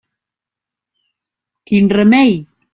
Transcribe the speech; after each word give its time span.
Quin 1.71 1.93
remei! 1.97 2.31